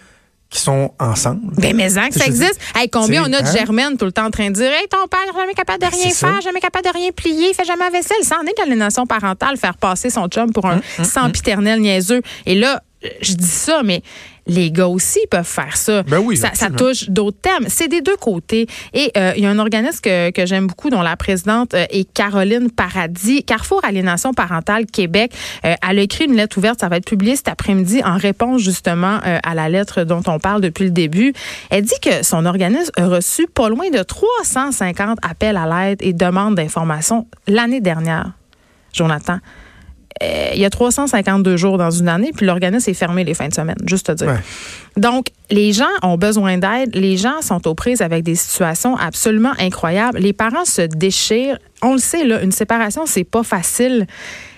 qui 0.55 0.61
sont 0.61 0.93
ensemble. 1.01 1.53
Ben, 1.57 1.75
mais 1.75 1.89
que 1.89 2.15
ça 2.15 2.27
existe. 2.27 2.61
Hey, 2.77 2.89
combien 2.89 3.25
on 3.25 3.33
a 3.33 3.43
de 3.43 3.47
hein? 3.49 3.53
Germaine 3.53 3.97
tout 3.97 4.05
le 4.05 4.13
temps 4.13 4.27
en 4.27 4.31
train 4.31 4.51
de 4.51 4.55
dire 4.55 4.71
Hey, 4.71 4.87
ton 4.89 5.09
père 5.09 5.19
n'est 5.27 5.37
jamais 5.37 5.53
capable 5.53 5.81
de 5.83 5.91
ben, 5.91 5.97
rien 6.01 6.11
faire, 6.11 6.41
jamais 6.41 6.61
capable 6.61 6.85
de 6.87 6.93
rien 6.93 7.11
plier, 7.11 7.49
il 7.51 7.55
fait 7.55 7.65
jamais 7.65 7.85
la 7.85 7.91
vaisselle. 7.91 8.23
Ça 8.23 8.39
en 8.41 8.47
est 8.47 8.57
l'aliénation 8.57 9.05
parentale, 9.05 9.57
faire 9.57 9.77
passer 9.77 10.11
son 10.11 10.29
chum 10.29 10.53
pour 10.53 10.67
un 10.67 10.75
hum, 10.75 10.83
hum, 11.01 11.05
sans-piternel 11.05 11.79
hum. 11.79 11.83
niaiseux. 11.83 12.23
Et 12.47 12.55
là, 12.55 12.81
je 13.21 13.33
dis 13.33 13.49
ça, 13.49 13.83
mais 13.83 14.03
les 14.47 14.71
gars 14.71 14.89
aussi 14.89 15.21
peuvent 15.31 15.45
faire 15.45 15.77
ça. 15.77 16.03
Ben 16.03 16.19
oui, 16.19 16.37
ça, 16.37 16.51
ça, 16.55 16.71
touche 16.71 17.09
d'autres 17.09 17.39
thèmes. 17.41 17.67
C'est 17.69 17.89
des 17.89 18.01
deux 18.01 18.17
côtés. 18.17 18.67
Et 18.93 19.11
euh, 19.17 19.33
il 19.37 19.43
y 19.43 19.47
a 19.47 19.51
un 19.51 19.59
organisme 19.59 20.01
que, 20.03 20.31
que 20.31 20.47
j'aime 20.47 20.67
beaucoup, 20.67 20.91
dont 20.91 21.03
la 21.03 21.17
présidente 21.17 21.75
euh, 21.75 21.87
est 21.91 22.11
Caroline 22.13 22.71
Paradis, 22.71 23.43
Carrefour 23.45 23.81
Aliénation 23.85 24.35
Parentale 24.35 24.87
Québec. 24.87 25.33
Euh, 25.65 25.75
elle 25.89 25.99
a 25.99 26.03
écrit 26.03 26.25
une 26.25 26.37
lettre 26.37 26.59
ouverte, 26.59 26.81
ça 26.81 26.89
va 26.89 26.97
être 26.97 27.09
publié 27.09 27.37
cet 27.37 27.49
après-midi 27.49 28.03
en 28.05 28.17
réponse 28.17 28.63
justement 28.63 29.19
à 29.25 29.55
la 29.55 29.69
lettre 29.69 30.05
dont 30.05 30.23
on 30.27 30.39
parle 30.39 30.61
depuis 30.61 30.85
le 30.85 30.91
début. 30.91 31.33
Elle 31.71 31.83
dit 31.83 31.99
que 32.03 32.25
son 32.25 32.47
organisme 32.47 32.91
a 32.97 33.07
reçu 33.07 33.47
pas 33.47 33.69
loin 33.69 33.91
de 33.91 34.03
350 34.03 35.19
appels 35.23 35.57
à 35.57 35.67
l'aide 35.67 35.99
et 36.03 36.13
demandes 36.13 36.55
d'informations 36.55 37.27
l'année 37.47 37.81
dernière. 37.81 38.33
Jonathan. 38.93 39.39
Euh, 40.23 40.51
il 40.55 40.61
y 40.61 40.65
a 40.65 40.71
352 40.71 41.57
jours 41.57 41.77
dans 41.77 41.91
une 41.91 42.09
année, 42.09 42.31
puis 42.35 42.47
l'organisme 42.47 42.89
est 42.89 42.95
fermé 42.95 43.25
les 43.25 43.35
fins 43.35 43.49
de 43.49 43.55
semaine, 43.55 43.77
juste 43.87 44.09
à 44.11 44.15
dire. 44.15 44.41
Donc, 44.97 45.27
les 45.51 45.73
gens 45.73 45.89
ont 46.03 46.17
besoin 46.17 46.59
d'aide. 46.59 46.95
Les 46.95 47.17
gens 47.17 47.43
sont 47.43 47.67
aux 47.67 47.75
prises 47.75 48.01
avec 48.01 48.23
des 48.23 48.37
situations 48.37 48.97
absolument 48.97 49.53
incroyables. 49.59 50.19
Les 50.19 50.33
parents 50.33 50.65
se 50.65 50.83
déchirent. 50.83 51.59
On 51.83 51.93
le 51.93 51.99
sait, 51.99 52.25
là, 52.25 52.43
une 52.43 52.53
séparation, 52.53 53.07
c'est 53.07 53.25
pas 53.25 53.43
facile. 53.43 54.07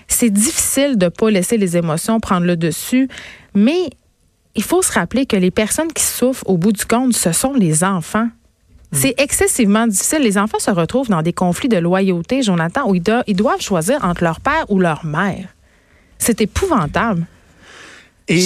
C'est 0.07 0.29
difficile 0.29 0.97
de 0.97 1.07
pas 1.07 1.31
laisser 1.31 1.57
les 1.57 1.75
émotions 1.75 2.19
prendre 2.19 2.45
le 2.45 2.55
dessus. 2.55 3.09
Mais 3.55 3.89
il 4.55 4.63
faut 4.63 4.81
se 4.81 4.91
rappeler 4.91 5.25
que 5.25 5.35
les 5.35 5.51
personnes 5.51 5.91
qui 5.91 6.03
souffrent 6.03 6.47
au 6.47 6.57
bout 6.57 6.71
du 6.71 6.85
compte, 6.85 7.13
ce 7.13 7.31
sont 7.31 7.53
les 7.53 7.83
enfants. 7.83 8.27
Hmm. 8.91 8.95
C'est 8.95 9.15
excessivement 9.17 9.87
difficile. 9.87 10.19
Les 10.19 10.37
enfants 10.37 10.59
se 10.59 10.71
retrouvent 10.71 11.09
dans 11.09 11.21
des 11.21 11.33
conflits 11.33 11.69
de 11.69 11.77
loyauté, 11.77 12.41
Jonathan, 12.41 12.89
où 12.89 12.95
ils 12.95 13.35
doivent 13.35 13.61
choisir 13.61 14.03
entre 14.03 14.23
leur 14.23 14.39
père 14.39 14.65
ou 14.69 14.79
leur 14.79 15.05
mère. 15.05 15.49
C'est 16.17 16.41
épouvantable. 16.41 17.25
Et, 18.29 18.43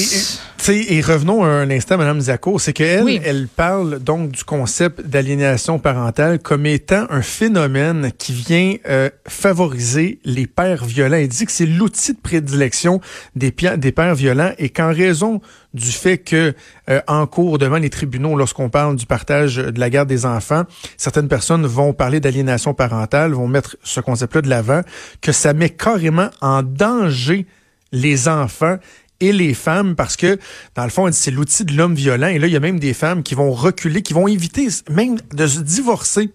et 0.69 1.01
revenons 1.01 1.43
un 1.43 1.67
instant, 1.71 1.97
Mme 1.97 2.21
Zacco, 2.21 2.59
c'est 2.59 2.71
qu'elle, 2.71 3.19
elle 3.25 3.47
parle 3.47 3.97
donc 3.97 4.29
du 4.29 4.43
concept 4.43 5.01
d'aliénation 5.01 5.79
parentale 5.79 6.37
comme 6.37 6.67
étant 6.67 7.07
un 7.09 7.23
phénomène 7.23 8.11
qui 8.15 8.31
vient 8.31 8.75
euh, 8.87 9.09
favoriser 9.27 10.19
les 10.23 10.45
pères 10.45 10.85
violents. 10.85 11.17
Elle 11.17 11.29
dit 11.29 11.47
que 11.47 11.51
c'est 11.51 11.65
l'outil 11.65 12.13
de 12.13 12.19
prédilection 12.19 13.01
des, 13.35 13.51
des 13.77 13.91
pères 13.91 14.13
violents 14.13 14.51
et 14.59 14.69
qu'en 14.69 14.93
raison 14.93 15.41
du 15.73 15.91
fait 15.91 16.19
que 16.19 16.53
euh, 16.89 17.01
en 17.07 17.25
cours 17.25 17.57
devant 17.57 17.77
les 17.77 17.89
tribunaux, 17.89 18.35
lorsqu'on 18.35 18.69
parle 18.69 18.97
du 18.97 19.07
partage 19.07 19.55
de 19.55 19.79
la 19.79 19.89
garde 19.89 20.09
des 20.09 20.27
enfants, 20.27 20.65
certaines 20.95 21.27
personnes 21.27 21.65
vont 21.65 21.93
parler 21.93 22.19
d'aliénation 22.19 22.75
parentale, 22.75 23.31
vont 23.31 23.47
mettre 23.47 23.77
ce 23.81 23.99
concept-là 23.99 24.43
de 24.43 24.49
l'avant, 24.49 24.81
que 25.21 25.31
ça 25.31 25.53
met 25.53 25.71
carrément 25.71 26.29
en 26.39 26.61
danger 26.61 27.47
les 27.91 28.27
enfants 28.27 28.77
et 29.21 29.31
les 29.31 29.53
femmes 29.53 29.95
parce 29.95 30.17
que, 30.17 30.37
dans 30.75 30.83
le 30.83 30.89
fond, 30.89 31.09
c'est 31.11 31.31
l'outil 31.31 31.63
de 31.63 31.73
l'homme 31.73 31.95
violent. 31.95 32.27
Et 32.27 32.39
là, 32.39 32.47
il 32.47 32.53
y 32.53 32.57
a 32.57 32.59
même 32.59 32.79
des 32.79 32.93
femmes 32.93 33.23
qui 33.23 33.35
vont 33.35 33.51
reculer, 33.51 34.01
qui 34.01 34.13
vont 34.13 34.27
éviter 34.27 34.67
même 34.89 35.17
de 35.33 35.47
se 35.47 35.59
divorcer. 35.59 36.31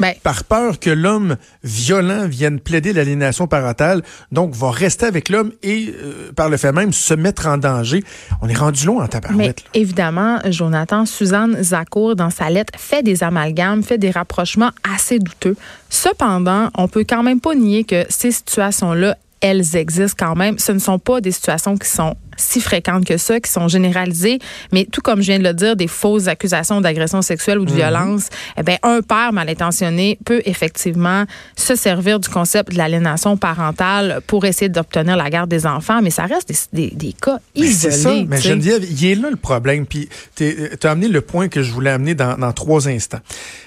Ben. 0.00 0.14
par 0.22 0.44
peur 0.44 0.78
que 0.78 0.90
l'homme 0.90 1.36
violent 1.64 2.28
vienne 2.28 2.60
plaider 2.60 2.92
l'aliénation 2.92 3.48
parentale, 3.48 4.02
donc 4.30 4.54
va 4.54 4.70
rester 4.70 5.06
avec 5.06 5.28
l'homme 5.28 5.50
et, 5.64 5.92
euh, 5.92 6.30
par 6.36 6.48
le 6.48 6.56
fait 6.56 6.70
même, 6.70 6.92
se 6.92 7.14
mettre 7.14 7.48
en 7.48 7.58
danger. 7.58 8.04
On 8.40 8.48
est 8.48 8.56
rendu 8.56 8.86
loin 8.86 9.02
en 9.02 9.08
tabarouette. 9.08 9.64
Mais 9.74 9.80
évidemment, 9.80 10.38
Jonathan, 10.48 11.04
Suzanne 11.04 11.60
Zakour, 11.60 12.14
dans 12.14 12.30
sa 12.30 12.48
lettre, 12.48 12.78
fait 12.78 13.02
des 13.02 13.24
amalgames, 13.24 13.82
fait 13.82 13.98
des 13.98 14.12
rapprochements 14.12 14.70
assez 14.88 15.18
douteux. 15.18 15.56
Cependant, 15.90 16.70
on 16.76 16.86
peut 16.86 17.04
quand 17.08 17.24
même 17.24 17.40
pas 17.40 17.56
nier 17.56 17.82
que 17.82 18.04
ces 18.08 18.30
situations-là 18.30 19.16
elles 19.40 19.76
existent 19.76 20.26
quand 20.26 20.34
même. 20.34 20.58
Ce 20.58 20.72
ne 20.72 20.78
sont 20.78 20.98
pas 20.98 21.20
des 21.20 21.32
situations 21.32 21.76
qui 21.76 21.88
sont 21.88 22.16
si 22.38 22.60
fréquentes 22.60 23.04
que 23.04 23.18
ça, 23.18 23.40
qui 23.40 23.50
sont 23.50 23.68
généralisées, 23.68 24.38
mais 24.72 24.86
tout 24.90 25.02
comme 25.02 25.20
je 25.20 25.26
viens 25.26 25.38
de 25.38 25.44
le 25.44 25.54
dire, 25.54 25.76
des 25.76 25.88
fausses 25.88 26.28
accusations 26.28 26.80
d'agression 26.80 27.20
sexuelle 27.20 27.58
ou 27.58 27.64
de 27.64 27.70
mhm. 27.70 27.76
violence, 27.76 28.28
eh 28.56 28.62
bien, 28.62 28.78
un 28.82 29.02
père 29.02 29.32
mal 29.32 29.48
intentionné 29.48 30.18
peut 30.24 30.42
effectivement 30.46 31.24
se 31.56 31.74
servir 31.74 32.20
du 32.20 32.28
concept 32.28 32.72
de 32.72 32.78
l'aliénation 32.78 33.36
parentale 33.36 34.20
pour 34.26 34.44
essayer 34.44 34.68
d'obtenir 34.68 35.16
la 35.16 35.28
garde 35.30 35.50
des 35.50 35.66
enfants, 35.66 36.00
mais 36.02 36.10
ça 36.10 36.24
reste 36.24 36.48
des, 36.72 36.90
des, 36.90 37.12
cas 37.12 37.38
isolés. 37.54 37.94
Ça, 37.94 38.10
mais 38.26 38.40
Geneviève, 38.40 38.84
il 38.84 39.04
est 39.04 39.14
là 39.14 39.30
le 39.30 39.36
problème, 39.36 39.86
puis 39.86 40.08
tu 40.36 40.70
as 40.82 40.90
amené 40.90 41.08
le 41.08 41.20
point 41.20 41.48
que 41.48 41.62
je 41.62 41.72
voulais 41.72 41.90
amener 41.90 42.14
dans, 42.14 42.38
dans 42.38 42.52
trois 42.52 42.88
instants. 42.88 43.20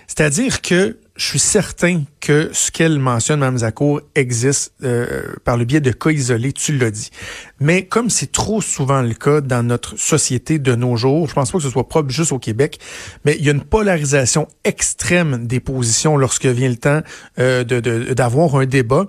C'est-à-dire 0.07 0.61
que 0.61 0.97
je 1.21 1.27
suis 1.27 1.39
certain 1.39 2.01
que 2.19 2.49
ce 2.51 2.71
qu'elle 2.71 2.97
mentionne, 2.97 3.41
Mme 3.41 3.59
Zakour, 3.59 4.01
existe 4.15 4.73
euh, 4.83 5.33
par 5.45 5.55
le 5.55 5.65
biais 5.65 5.79
de 5.79 5.91
cas 5.91 6.09
isolés, 6.09 6.51
tu 6.51 6.75
l'as 6.75 6.89
dit. 6.89 7.11
Mais 7.59 7.85
comme 7.85 8.09
c'est 8.09 8.31
trop 8.31 8.59
souvent 8.59 9.03
le 9.03 9.13
cas 9.13 9.39
dans 9.39 9.61
notre 9.61 9.97
société 9.97 10.57
de 10.57 10.73
nos 10.73 10.95
jours, 10.95 11.29
je 11.29 11.35
pense 11.35 11.51
pas 11.51 11.59
que 11.59 11.63
ce 11.63 11.69
soit 11.69 11.87
propre 11.87 12.09
juste 12.09 12.31
au 12.31 12.39
Québec, 12.39 12.79
mais 13.23 13.35
il 13.37 13.45
y 13.45 13.49
a 13.49 13.51
une 13.51 13.61
polarisation 13.61 14.47
extrême 14.63 15.45
des 15.45 15.59
positions 15.59 16.17
lorsque 16.17 16.47
vient 16.47 16.69
le 16.69 16.77
temps 16.77 17.01
euh, 17.37 17.63
d'avoir 17.63 18.55
un 18.55 18.65
débat. 18.65 19.05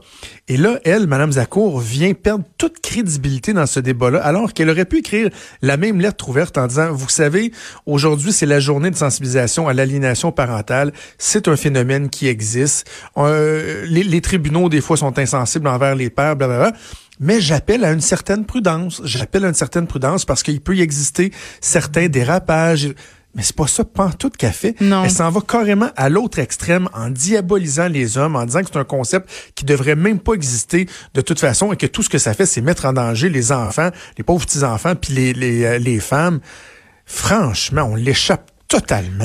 Et 0.48 0.58
là, 0.58 0.80
elle, 0.84 1.06
Mme 1.06 1.32
Zakour, 1.32 1.80
vient 1.80 2.12
perdre 2.12 2.44
toute 2.58 2.80
crédibilité 2.80 3.54
dans 3.54 3.66
ce 3.66 3.80
débat-là, 3.80 4.22
alors 4.22 4.52
qu'elle 4.52 4.68
aurait 4.68 4.84
pu 4.84 4.98
écrire 4.98 5.30
la 5.62 5.78
même 5.78 5.98
lettre 5.98 6.28
ouverte 6.28 6.58
en 6.58 6.66
disant, 6.66 6.92
vous 6.92 7.08
savez, 7.08 7.52
aujourd'hui, 7.86 8.34
c'est 8.34 8.44
la 8.44 8.60
journée 8.60 8.90
de 8.90 8.96
sensibilisation 8.96 9.66
à 9.66 9.72
l'aliénation 9.72 10.30
parentale. 10.30 10.92
C'est 11.16 11.48
un 11.48 11.56
phénomène 11.56 12.01
qui 12.08 12.28
existe. 12.28 12.88
Euh, 13.16 13.84
les, 13.86 14.02
les, 14.02 14.20
tribunaux, 14.20 14.68
des 14.68 14.80
fois, 14.80 14.96
sont 14.96 15.18
insensibles 15.18 15.68
envers 15.68 15.94
les 15.94 16.10
pères, 16.10 16.36
blablabla. 16.36 16.72
Mais 17.20 17.40
j'appelle 17.40 17.84
à 17.84 17.92
une 17.92 18.00
certaine 18.00 18.44
prudence. 18.44 19.00
J'appelle 19.04 19.44
à 19.44 19.48
une 19.48 19.54
certaine 19.54 19.86
prudence 19.86 20.24
parce 20.24 20.42
qu'il 20.42 20.60
peut 20.60 20.76
y 20.76 20.80
exister 20.80 21.32
certains 21.60 22.08
dérapages. 22.08 22.92
Mais 23.34 23.42
c'est 23.42 23.56
pas 23.56 23.66
ça, 23.66 23.84
pas 23.84 24.10
tout 24.12 24.28
café. 24.28 24.74
Non. 24.80 25.04
Elle 25.04 25.10
s'en 25.10 25.30
va 25.30 25.40
carrément 25.40 25.88
à 25.96 26.10
l'autre 26.10 26.38
extrême 26.38 26.88
en 26.92 27.08
diabolisant 27.08 27.88
les 27.88 28.18
hommes, 28.18 28.36
en 28.36 28.44
disant 28.44 28.60
que 28.60 28.66
c'est 28.72 28.78
un 28.78 28.84
concept 28.84 29.30
qui 29.54 29.64
devrait 29.64 29.96
même 29.96 30.18
pas 30.18 30.34
exister 30.34 30.86
de 31.14 31.20
toute 31.22 31.40
façon 31.40 31.72
et 31.72 31.76
que 31.76 31.86
tout 31.86 32.02
ce 32.02 32.10
que 32.10 32.18
ça 32.18 32.34
fait, 32.34 32.44
c'est 32.44 32.60
mettre 32.60 32.84
en 32.84 32.92
danger 32.92 33.30
les 33.30 33.50
enfants, 33.52 33.90
les 34.18 34.24
pauvres 34.24 34.44
petits-enfants, 34.44 34.94
puis 34.96 35.14
les, 35.14 35.32
les, 35.32 35.64
euh, 35.64 35.78
les 35.78 35.98
femmes. 35.98 36.40
Franchement, 37.06 37.82
on 37.90 37.94
l'échappe 37.94 38.51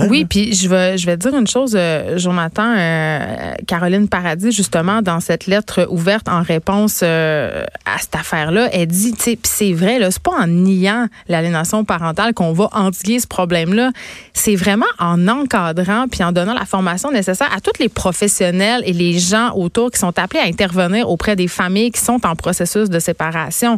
Oui, 0.10 0.26
puis 0.26 0.54
je 0.54 0.68
vais, 0.70 1.18
dire 1.18 1.36
une 1.36 1.48
chose, 1.48 1.74
euh, 1.76 2.18
Jonathan, 2.18 2.76
euh, 2.78 3.54
Caroline 3.68 4.08
Paradis, 4.08 4.52
justement, 4.52 5.02
dans 5.02 5.20
cette 5.20 5.48
lettre 5.48 5.88
ouverte 5.90 6.28
en 6.30 6.42
réponse 6.42 7.02
euh, 7.04 7.64
à 7.86 7.98
cette 8.00 8.16
affaire-là, 8.16 8.70
elle 8.72 8.88
dit, 8.88 9.14
c'est 9.44 9.74
vrai, 9.74 10.00
c'est 10.12 10.22
pas 10.22 10.32
en 10.40 10.48
niant 10.48 11.08
l'aliénation 11.28 11.86
parentale 11.86 12.34
qu'on 12.34 12.54
va 12.54 12.70
endiguer 12.74 13.20
ce 13.20 13.28
problème-là. 13.28 13.92
C'est 14.34 14.56
vraiment 14.56 14.86
en 15.00 15.28
encadrant 15.28 16.08
puis 16.10 16.24
en 16.24 16.32
donnant 16.32 16.54
la 16.54 16.66
formation 16.66 17.12
nécessaire 17.12 17.50
à 17.56 17.62
tous 17.62 17.80
les 17.80 17.90
professionnels 17.90 18.82
et 18.86 18.94
les 18.94 19.20
gens 19.20 19.54
autour 19.54 19.92
qui 19.92 20.00
sont 20.00 20.18
appelés 20.20 20.40
à 20.40 20.46
intervenir 20.46 21.10
auprès 21.10 21.36
des 21.36 21.48
familles 21.48 21.92
qui 21.92 22.02
sont 22.02 22.26
en 22.26 22.36
processus 22.36 22.90
de 22.90 23.00
séparation. 23.00 23.78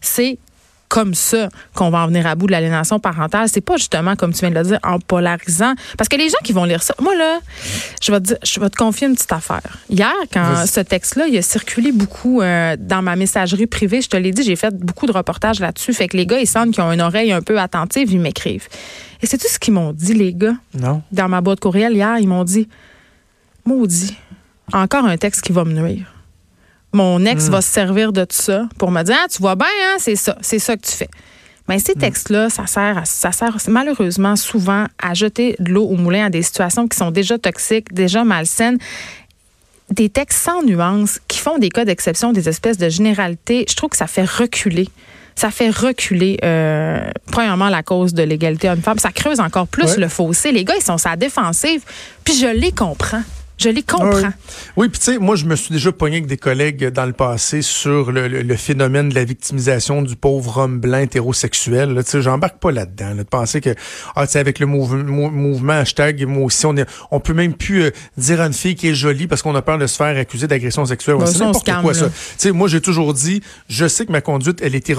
C'est 0.00 0.38
comme 0.88 1.14
ça 1.14 1.48
qu'on 1.74 1.90
va 1.90 1.98
en 2.00 2.06
venir 2.06 2.26
à 2.26 2.34
bout 2.34 2.46
de 2.46 2.52
l'aliénation 2.52 2.98
parentale. 2.98 3.48
C'est 3.48 3.60
pas 3.60 3.76
justement, 3.76 4.16
comme 4.16 4.32
tu 4.32 4.40
viens 4.40 4.50
de 4.50 4.54
le 4.54 4.62
dire, 4.62 4.78
en 4.82 4.98
polarisant. 4.98 5.74
Parce 5.96 6.08
que 6.08 6.16
les 6.16 6.28
gens 6.28 6.38
qui 6.44 6.52
vont 6.52 6.64
lire 6.64 6.82
ça, 6.82 6.94
moi 7.00 7.14
là, 7.14 7.38
je 8.02 8.12
vais 8.12 8.20
te, 8.20 8.26
dire, 8.26 8.36
je 8.44 8.60
vais 8.60 8.70
te 8.70 8.76
confier 8.76 9.06
une 9.06 9.14
petite 9.14 9.32
affaire. 9.32 9.78
Hier, 9.90 10.12
quand 10.32 10.66
ce 10.66 10.80
texte-là, 10.80 11.26
il 11.26 11.36
a 11.36 11.42
circulé 11.42 11.92
beaucoup 11.92 12.40
euh, 12.40 12.76
dans 12.78 13.02
ma 13.02 13.16
messagerie 13.16 13.66
privée, 13.66 14.00
je 14.00 14.08
te 14.08 14.16
l'ai 14.16 14.32
dit, 14.32 14.42
j'ai 14.42 14.56
fait 14.56 14.74
beaucoup 14.74 15.06
de 15.06 15.12
reportages 15.12 15.60
là-dessus. 15.60 15.92
Fait 15.92 16.08
que 16.08 16.16
les 16.16 16.26
gars, 16.26 16.38
ils 16.38 16.46
sentent 16.46 16.72
qu'ils 16.72 16.82
ont 16.82 16.92
une 16.92 17.02
oreille 17.02 17.32
un 17.32 17.42
peu 17.42 17.58
attentive, 17.58 18.12
ils 18.12 18.20
m'écrivent. 18.20 18.68
Et 19.22 19.26
c'est 19.26 19.38
tout 19.38 19.48
ce 19.48 19.58
qu'ils 19.58 19.74
m'ont 19.74 19.92
dit, 19.92 20.14
les 20.14 20.34
gars? 20.34 20.56
Non. 20.74 21.02
Dans 21.12 21.28
ma 21.28 21.40
boîte 21.40 21.60
courriel 21.60 21.94
hier, 21.94 22.18
ils 22.18 22.28
m'ont 22.28 22.44
dit, 22.44 22.68
maudit, 23.64 24.16
encore 24.72 25.04
un 25.04 25.16
texte 25.16 25.42
qui 25.42 25.52
va 25.52 25.64
me 25.64 25.72
nuire. 25.72 26.15
Mon 26.96 27.26
ex 27.26 27.48
hmm. 27.48 27.50
va 27.50 27.60
se 27.60 27.68
servir 27.68 28.10
de 28.10 28.24
tout 28.24 28.38
ça 28.40 28.66
pour 28.78 28.90
me 28.90 29.02
dire, 29.02 29.16
ah, 29.22 29.26
tu 29.30 29.42
vois 29.42 29.54
bien, 29.54 29.66
hein, 29.84 29.96
c'est 29.98 30.16
ça, 30.16 30.34
c'est 30.40 30.58
ça 30.58 30.78
que 30.78 30.86
tu 30.86 30.92
fais. 30.92 31.10
Mais 31.68 31.78
ces 31.78 31.92
hmm. 31.92 31.98
textes-là, 31.98 32.48
ça 32.48 32.66
sert, 32.66 33.02
ça 33.04 33.32
sert 33.32 33.58
malheureusement 33.68 34.34
souvent 34.34 34.86
à 34.98 35.12
jeter 35.12 35.56
de 35.58 35.72
l'eau 35.72 35.84
au 35.84 35.96
moulin 35.96 36.24
à 36.24 36.30
des 36.30 36.40
situations 36.40 36.88
qui 36.88 36.96
sont 36.96 37.10
déjà 37.10 37.38
toxiques, 37.38 37.92
déjà 37.92 38.24
malsaines. 38.24 38.78
Des 39.90 40.08
textes 40.08 40.42
sans 40.42 40.62
nuance 40.62 41.20
qui 41.28 41.38
font 41.38 41.58
des 41.58 41.68
cas 41.68 41.84
d'exception, 41.84 42.32
des 42.32 42.48
espèces 42.48 42.78
de 42.78 42.88
généralités. 42.88 43.66
Je 43.68 43.76
trouve 43.76 43.90
que 43.90 43.96
ça 43.98 44.06
fait 44.06 44.24
reculer 44.24 44.88
ça 45.38 45.50
fait 45.50 45.68
reculer, 45.68 46.38
euh, 46.42 47.10
premièrement, 47.30 47.68
la 47.68 47.82
cause 47.82 48.14
de 48.14 48.22
l'égalité 48.22 48.70
homme-femme. 48.70 48.98
Ça 48.98 49.12
creuse 49.12 49.38
encore 49.38 49.66
plus 49.66 49.98
le 49.98 50.08
fossé. 50.08 50.50
Les 50.50 50.64
gars, 50.64 50.72
ils 50.78 50.82
sont 50.82 50.96
sa 50.96 51.14
défensive, 51.14 51.82
puis 52.24 52.34
je 52.34 52.46
les 52.46 52.72
comprends. 52.72 53.22
Je 53.58 53.70
les 53.70 53.82
comprends. 53.82 54.32
Oui, 54.76 54.88
puis 54.90 54.98
tu 54.98 55.12
sais, 55.12 55.18
moi, 55.18 55.34
je 55.34 55.46
me 55.46 55.56
suis 55.56 55.72
déjà 55.72 55.90
pogné 55.90 56.16
avec 56.16 56.26
des 56.26 56.36
collègues 56.36 56.88
dans 56.88 57.06
le 57.06 57.14
passé 57.14 57.62
sur 57.62 58.12
le, 58.12 58.56
phénomène 58.56 59.08
de 59.08 59.14
la 59.14 59.24
victimisation 59.24 60.02
du 60.02 60.14
pauvre 60.14 60.58
homme 60.58 60.78
blanc 60.78 60.98
hétérosexuel. 60.98 61.94
Tu 62.04 62.10
sais, 62.10 62.22
j'embarque 62.22 62.58
pas 62.58 62.70
là-dedans. 62.70 63.14
de 63.14 63.22
penser 63.22 63.62
que, 63.62 63.74
ah, 64.14 64.26
tu 64.26 64.32
sais, 64.32 64.38
avec 64.40 64.58
le 64.58 64.66
mouvement 64.66 65.72
hashtag, 65.72 66.24
moi 66.26 66.44
aussi, 66.44 66.66
on, 66.66 66.76
est, 66.76 66.86
on 67.10 67.18
peut 67.20 67.32
même 67.32 67.54
plus 67.54 67.84
euh, 67.84 67.90
dire 68.18 68.42
à 68.42 68.46
une 68.46 68.52
fille 68.52 68.74
qui 68.74 68.88
est 68.88 68.94
jolie 68.94 69.26
parce 69.26 69.40
qu'on 69.40 69.54
a 69.54 69.62
peur 69.62 69.78
de 69.78 69.86
se 69.86 69.96
faire 69.96 70.16
accuser 70.18 70.46
d'agression 70.46 70.84
sexuelle. 70.84 71.16
c'est 71.24 71.38
n'importe 71.38 71.70
quoi, 71.80 71.94
ça. 71.94 72.06
Tu 72.08 72.12
sais, 72.36 72.52
moi, 72.52 72.68
j'ai 72.68 72.82
toujours 72.82 73.14
dit, 73.14 73.42
je 73.70 73.88
sais 73.88 74.04
que 74.04 74.12
ma 74.12 74.20
conduite, 74.20 74.60
elle 74.62 74.74
est 74.74 74.92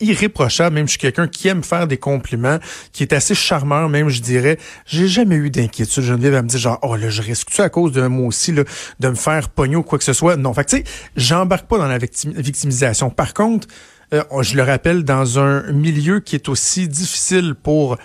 irréprochable. 0.00 0.74
Même 0.74 0.86
je 0.86 0.90
suis 0.90 0.98
quelqu'un 0.98 1.28
qui 1.28 1.48
aime 1.48 1.62
faire 1.62 1.86
des 1.86 1.96
compliments, 1.96 2.58
qui 2.92 3.02
est 3.04 3.14
assez 3.14 3.34
charmeur, 3.34 3.88
même, 3.88 4.10
je 4.10 4.20
dirais. 4.20 4.58
J'ai 4.84 5.08
jamais 5.08 5.36
eu 5.36 5.48
d'inquiétude. 5.48 6.02
Geneviève, 6.02 6.34
à 6.34 6.42
me 6.42 6.48
dire 6.48 6.58
genre, 6.58 6.78
oh, 6.82 6.96
là, 6.96 7.08
je 7.08 7.22
risque 7.22 7.53
à 7.62 7.68
cause 7.68 7.92
de 7.92 8.06
moi 8.06 8.26
aussi, 8.26 8.52
là, 8.52 8.64
de 9.00 9.08
me 9.08 9.14
faire 9.14 9.48
pogner 9.48 9.76
ou 9.76 9.82
quoi 9.82 9.98
que 9.98 10.04
ce 10.04 10.12
soit? 10.12 10.36
Non. 10.36 10.52
Fait 10.54 10.64
tu 10.64 10.78
sais, 10.78 10.84
j'embarque 11.16 11.66
pas 11.66 11.78
dans 11.78 11.88
la 11.88 11.98
victimisation. 11.98 13.10
Par 13.10 13.34
contre, 13.34 13.68
euh, 14.12 14.22
je 14.42 14.56
le 14.56 14.62
rappelle, 14.62 15.04
dans 15.04 15.38
un 15.38 15.72
milieu 15.72 16.20
qui 16.20 16.36
est 16.36 16.48
aussi 16.48 16.88
difficile 16.88 17.54
pour 17.54 17.96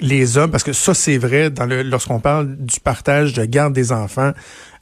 les 0.00 0.38
hommes, 0.38 0.50
parce 0.50 0.64
que 0.64 0.72
ça, 0.72 0.94
c'est 0.94 1.18
vrai, 1.18 1.50
dans 1.50 1.66
le, 1.66 1.82
lorsqu'on 1.82 2.20
parle 2.20 2.56
du 2.56 2.80
partage 2.80 3.32
de 3.32 3.44
garde 3.44 3.72
des 3.72 3.92
enfants, 3.92 4.32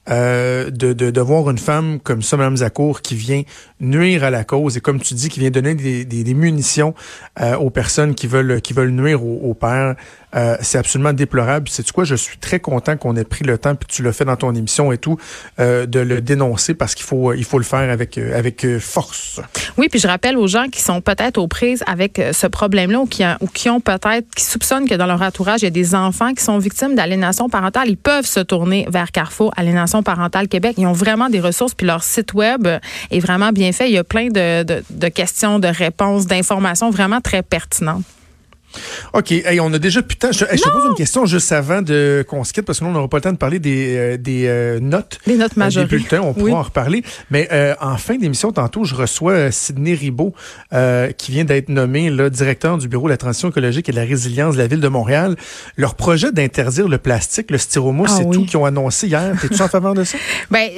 euh, 0.08 0.70
de, 0.70 0.92
de, 0.92 1.10
de, 1.10 1.20
voir 1.20 1.50
une 1.50 1.58
femme 1.58 1.98
comme 2.00 2.22
ça, 2.22 2.36
Mme 2.36 2.58
Zakour, 2.58 3.02
qui 3.02 3.16
vient 3.16 3.42
nuire 3.80 4.24
à 4.24 4.30
la 4.30 4.44
cause 4.44 4.76
et 4.76 4.80
comme 4.80 5.00
tu 5.00 5.14
dis, 5.14 5.28
qui 5.28 5.40
vient 5.40 5.50
donner 5.50 5.74
des, 5.74 6.04
des, 6.04 6.34
munitions 6.34 6.94
euh, 7.40 7.56
aux 7.56 7.70
personnes 7.70 8.14
qui 8.14 8.26
veulent 8.26 8.60
qui 8.60 8.72
veulent 8.72 8.90
nuire 8.90 9.24
au, 9.24 9.40
au 9.50 9.54
père, 9.54 9.96
euh, 10.34 10.56
c'est 10.60 10.78
absolument 10.78 11.12
déplorable. 11.12 11.68
C'est 11.68 11.90
quoi, 11.92 12.04
je 12.04 12.14
suis 12.14 12.38
très 12.38 12.60
content 12.60 12.96
qu'on 12.96 13.16
ait 13.16 13.24
pris 13.24 13.44
le 13.44 13.58
temps, 13.58 13.74
puis 13.74 13.88
tu 13.88 14.02
l'as 14.02 14.12
fait 14.12 14.24
dans 14.24 14.36
ton 14.36 14.54
émission 14.54 14.92
et 14.92 14.98
tout, 14.98 15.18
euh, 15.58 15.86
de 15.86 16.00
le 16.00 16.20
dénoncer 16.20 16.74
parce 16.74 16.94
qu'il 16.94 17.04
faut 17.04 17.32
il 17.32 17.44
faut 17.44 17.58
le 17.58 17.64
faire 17.64 17.90
avec 17.90 18.16
avec 18.18 18.66
force. 18.78 19.40
Oui, 19.76 19.88
puis 19.88 19.98
je 19.98 20.06
rappelle 20.06 20.36
aux 20.36 20.46
gens 20.46 20.68
qui 20.68 20.82
sont 20.82 21.00
peut-être 21.00 21.38
aux 21.38 21.48
prises 21.48 21.82
avec 21.86 22.20
ce 22.32 22.46
problème-là 22.46 23.00
ou 23.00 23.06
qui, 23.06 23.24
ou 23.40 23.46
qui 23.46 23.68
ont 23.70 23.80
peut-être 23.80 24.26
qui 24.34 24.44
soupçonnent 24.44 24.88
que 24.88 24.94
dans 24.94 25.06
leur 25.06 25.22
entourage 25.22 25.62
il 25.62 25.64
y 25.64 25.68
a 25.68 25.70
des 25.70 25.94
enfants 25.94 26.32
qui 26.32 26.44
sont 26.44 26.58
victimes 26.58 26.94
d'aliénation 26.94 27.48
parentale, 27.48 27.88
ils 27.88 27.96
peuvent 27.96 28.26
se 28.26 28.40
tourner 28.40 28.86
vers 28.88 29.10
Carrefour 29.10 29.52
Aliénation 29.56 29.95
parentale. 30.02 30.46
Ils 30.76 30.86
ont 30.86 30.92
vraiment 30.92 31.28
des 31.28 31.40
ressources, 31.40 31.74
puis 31.74 31.86
leur 31.86 32.02
site 32.02 32.34
web 32.34 32.66
est 33.10 33.20
vraiment 33.20 33.52
bien 33.52 33.72
fait. 33.72 33.88
Il 33.88 33.94
y 33.94 33.98
a 33.98 34.04
plein 34.04 34.28
de 34.28 35.08
questions, 35.08 35.58
de 35.58 35.68
réponses, 35.68 36.26
d'informations 36.26 36.90
vraiment 36.90 37.20
très 37.20 37.42
pertinentes. 37.42 38.04
OK. 39.12 39.34
on 39.60 39.72
a 39.72 39.78
déjà 39.78 40.02
putain. 40.02 40.32
Je, 40.32 40.44
je 40.50 40.62
te 40.62 40.68
pose 40.68 40.84
une 40.88 40.94
question 40.94 41.26
juste 41.26 41.52
avant 41.52 41.82
de 41.82 42.24
qu'on 42.28 42.44
se 42.44 42.52
quitte 42.52 42.64
parce 42.64 42.78
que 42.78 42.84
nous, 42.84 42.90
on 42.90 42.94
n'aura 42.94 43.08
pas 43.08 43.18
le 43.18 43.22
temps 43.22 43.32
de 43.32 43.38
parler 43.38 43.58
des, 43.58 43.96
euh, 43.96 44.16
des 44.16 44.46
euh, 44.46 44.80
notes. 44.80 45.18
Des 45.26 45.36
notes 45.36 45.56
majeures. 45.56 45.84
des 45.84 45.96
bulletins. 45.96 46.20
On 46.20 46.34
pourra 46.34 46.58
en 46.58 46.62
reparler. 46.62 47.02
Mais 47.30 47.48
euh, 47.52 47.74
en 47.80 47.96
fin 47.96 48.16
d'émission, 48.16 48.52
tantôt, 48.52 48.84
je 48.84 48.94
reçois 48.94 49.50
Sidney 49.50 49.94
Ribault, 49.94 50.34
qui 51.18 51.32
vient 51.32 51.44
d'être 51.44 51.68
nommé 51.68 52.10
là, 52.10 52.30
directeur 52.30 52.78
du 52.78 52.88
Bureau 52.88 53.06
de 53.06 53.12
la 53.12 53.16
transition 53.16 53.48
écologique 53.48 53.88
et 53.88 53.92
de 53.92 53.96
la 53.96 54.04
résilience 54.04 54.54
de 54.54 54.60
la 54.60 54.66
Ville 54.66 54.80
de 54.80 54.88
Montréal. 54.88 55.36
Leur 55.76 55.94
projet 55.94 56.32
d'interdire 56.32 56.88
le 56.88 56.98
plastique, 56.98 57.50
le 57.50 57.58
styromousse, 57.58 58.10
ah 58.12 58.18
c'est 58.18 58.30
tout 58.30 58.44
qu'ils 58.44 58.56
ont 58.56 58.64
annoncé 58.64 59.06
hier. 59.06 59.34
T'es-tu 59.40 59.60
en 59.60 59.68
faveur 59.68 59.94
de 59.94 60.04
ça? 60.04 60.18
Ben, 60.50 60.70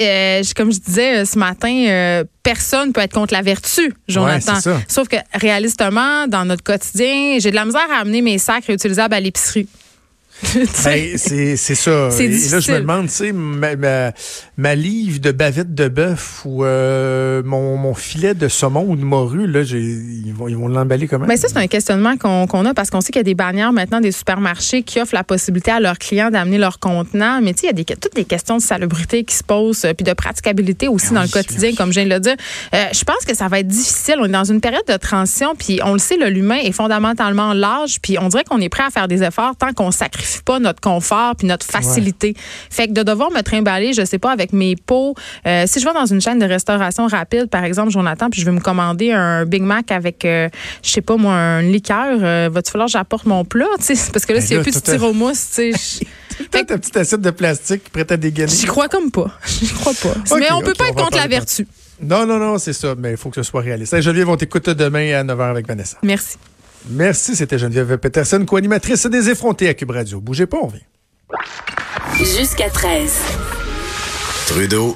comme 0.57 0.73
je 0.73 0.78
disais 0.78 1.25
ce 1.25 1.38
matin, 1.38 2.25
personne 2.49 2.95
peut 2.95 3.02
être 3.02 3.12
contre 3.12 3.35
la 3.35 3.43
vertu, 3.43 3.93
Jonathan. 4.09 4.55
Sauf 4.88 5.07
que 5.09 5.17
réalistement, 5.35 6.26
dans 6.26 6.47
notre 6.47 6.62
quotidien, 6.62 7.38
j'ai 7.38 7.50
de 7.50 7.55
la 7.57 7.67
misère 7.67 7.87
à 7.93 8.00
amener 8.00 8.23
mes 8.23 8.38
sacs 8.38 8.64
réutilisables 8.64 9.12
à 9.12 9.21
l'épicerie. 9.21 9.69
ben, 10.85 11.18
c'est 11.18 11.57
ça. 11.57 12.09
Et 12.21 12.28
là, 12.28 12.61
je 12.61 12.73
me 12.73 12.80
demande, 12.80 13.09
tu 13.09 13.14
sais, 13.14 13.33
ma, 13.33 14.12
ma, 14.57 14.75
livre 14.76 15.18
de 15.18 15.33
bavette 15.33 15.75
de 15.75 15.88
bœuf 15.88 16.42
ou 16.45 16.64
euh, 16.64 17.42
mon, 17.45 17.76
mon, 17.76 17.92
filet 17.95 18.35
de 18.35 18.47
saumon 18.47 18.85
ou 18.88 18.95
de 18.95 19.02
morue, 19.02 19.49
là, 19.49 19.62
ils 19.62 20.33
vont 20.33 20.47
ils 20.47 20.57
vont 20.57 20.68
l'emballer 20.68 21.09
comment? 21.09 21.26
Mais 21.26 21.37
ça, 21.37 21.49
c'est 21.49 21.59
un 21.59 21.66
questionnement 21.66 22.16
qu'on 22.16 22.64
a 22.66 22.75
parce 22.75 22.90
qu'on 22.90 23.00
sait 23.00 23.09
qu'il 23.09 23.18
y 23.18 23.21
a 23.21 23.25
des 23.25 23.35
bannières 23.35 23.73
maintenant 23.73 24.00
des 24.00 24.12
supermarchés 24.12 24.83
qui 24.83 25.00
offrent 25.00 25.14
la 25.14 25.25
possibilité 25.25 25.73
à 25.73 25.80
leurs 25.80 25.99
clients 25.99 26.30
d'amener 26.30 26.59
leur 26.59 26.78
contenant. 26.78 27.40
Mais 27.42 27.52
tu 27.52 27.61
sais, 27.61 27.66
il 27.66 27.71
y 27.71 27.71
a 27.71 27.85
des, 27.85 27.85
toutes 27.85 28.14
des 28.14 28.25
questions 28.25 28.59
de 28.59 28.62
salubrité 28.62 29.25
qui 29.25 29.35
se 29.35 29.42
posent, 29.42 29.85
euh, 29.85 29.92
puis 29.92 30.04
de 30.04 30.12
praticabilité 30.12 30.87
aussi 30.87 31.12
dans 31.12 31.23
le 31.23 31.28
quotidien, 31.28 31.75
comme 31.75 31.88
je 31.88 32.00
viens 32.00 32.09
de 32.09 32.14
le 32.14 32.21
dire. 32.21 32.37
Euh, 32.75 32.85
je 32.92 33.02
pense 33.02 33.25
que 33.26 33.35
ça 33.35 33.49
va 33.49 33.59
être 33.59 33.68
difficile. 33.68 34.16
On 34.21 34.26
est 34.26 34.28
dans 34.28 34.45
une 34.45 34.61
période 34.61 34.87
de 34.87 34.97
transition, 34.97 35.57
puis 35.59 35.80
on 35.85 35.95
le 35.95 35.99
sait, 35.99 36.16
l'humain 36.16 36.59
est 36.62 36.73
fondamentalement 36.73 37.54
large, 37.54 37.99
puis 38.00 38.18
on 38.21 38.28
dirait 38.28 38.45
qu'on 38.45 38.61
est 38.61 38.68
prêt 38.68 38.85
à 38.85 38.90
faire 38.90 39.09
des 39.09 39.25
efforts 39.25 39.57
tant 39.57 39.73
qu'on 39.73 39.90
sacrifie 39.90 40.27
pas 40.44 40.58
notre 40.58 40.80
confort 40.80 41.37
puis 41.37 41.47
notre 41.47 41.66
facilité. 41.66 42.35
Fait 42.70 42.88
que 42.88 42.92
de 42.92 43.02
devoir 43.02 43.30
me 43.30 43.42
trimballer, 43.42 43.92
je 43.92 44.04
sais 44.04 44.18
pas, 44.18 44.32
avec 44.32 44.52
mes 44.52 44.76
pots. 44.76 45.14
Euh, 45.47 45.64
si 45.66 45.80
je 45.80 45.85
vais 45.85 45.92
dans 45.92 46.06
une 46.06 46.20
chaîne 46.20 46.38
de 46.38 46.47
restauration 46.47 47.06
rapide, 47.06 47.47
par 47.49 47.64
exemple, 47.64 47.90
Jonathan, 47.90 48.30
puis 48.30 48.40
je 48.40 48.47
vais 48.47 48.52
me 48.52 48.61
commander 48.61 49.12
un 49.12 49.44
Big 49.44 49.62
Mac 49.62 49.90
avec, 49.90 50.25
euh, 50.25 50.49
je 50.82 50.90
sais 50.90 51.00
pas 51.00 51.16
moi, 51.16 51.35
un 51.35 51.62
liqueur, 51.62 52.18
euh, 52.20 52.49
va-tu 52.52 52.70
falloir 52.70 52.87
que 52.87 52.92
j'apporte 52.92 53.26
mon 53.26 53.44
plat, 53.44 53.66
tu 53.78 53.97
sais, 53.97 54.11
parce 54.12 54.26
que 54.26 54.32
là, 54.32 54.40
ben 54.40 54.47
s'il 54.47 54.56
n'y 54.56 54.61
a 54.61 54.62
plus 54.62 54.73
de 54.73 54.78
styromousse, 54.78 55.50
tu 55.54 55.73
sais. 55.73 56.06
Peut-être 56.50 56.66
ta 56.68 56.78
petite 56.78 56.97
assiette 56.97 57.20
de 57.20 57.30
plastique 57.30 57.90
prête 57.90 58.12
à 58.12 58.16
dégainer. 58.16 58.52
J'y 58.52 58.66
crois 58.66 58.88
comme 58.88 59.11
pas. 59.11 59.30
J'y 59.47 59.66
crois 59.68 59.92
pas. 59.94 60.37
mais 60.38 60.52
on 60.52 60.61
peut 60.61 60.75
pas 60.75 60.88
être 60.88 61.02
contre 61.02 61.16
la 61.16 61.26
vertu. 61.26 61.66
Non, 62.00 62.26
non, 62.26 62.38
non, 62.38 62.58
c'est 62.58 62.73
ça. 62.73 62.94
Mais 62.97 63.12
il 63.12 63.16
faut 63.16 63.28
que 63.28 63.37
ce 63.37 63.42
soit 63.42 63.61
réaliste. 63.61 64.00
Geneviève, 64.00 64.28
on 64.28 64.37
t'écoute 64.37 64.70
demain 64.70 65.18
à 65.18 65.25
9h 65.25 65.50
avec 65.50 65.66
Vanessa. 65.66 65.99
Merci. 66.02 66.37
Merci, 66.90 67.37
c'était 67.37 67.58
Geneviève 67.58 67.99
Peterson, 67.99 68.44
co-animatrice 68.47 69.06
des 69.06 69.30
effrontés 69.30 69.68
à 69.68 69.75
Cube 69.75 69.90
Radio. 69.90 70.20
Bougez 70.20 70.47
pas, 70.47 70.58
on 70.62 70.68
vient. 70.68 70.80
Jusqu'à 72.16 72.70
13. 72.70 73.12
Trudeau 74.47 74.87